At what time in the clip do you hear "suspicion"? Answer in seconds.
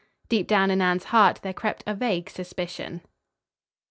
2.27-3.01